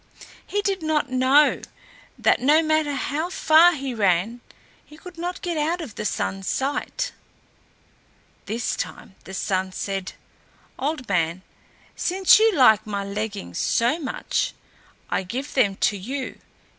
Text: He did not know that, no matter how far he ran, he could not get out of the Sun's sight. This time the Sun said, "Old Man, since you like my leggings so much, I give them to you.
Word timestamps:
He 0.47 0.63
did 0.63 0.81
not 0.81 1.11
know 1.11 1.61
that, 2.17 2.39
no 2.41 2.63
matter 2.63 2.93
how 2.95 3.29
far 3.29 3.73
he 3.75 3.93
ran, 3.93 4.41
he 4.83 4.97
could 4.97 5.15
not 5.15 5.43
get 5.43 5.57
out 5.59 5.79
of 5.79 5.93
the 5.93 6.05
Sun's 6.05 6.47
sight. 6.47 7.11
This 8.47 8.75
time 8.75 9.13
the 9.25 9.33
Sun 9.35 9.73
said, 9.73 10.13
"Old 10.79 11.07
Man, 11.07 11.43
since 11.95 12.39
you 12.39 12.51
like 12.55 12.87
my 12.87 13.03
leggings 13.03 13.59
so 13.59 13.99
much, 13.99 14.55
I 15.11 15.21
give 15.21 15.53
them 15.53 15.75
to 15.75 15.95
you. 15.97 16.39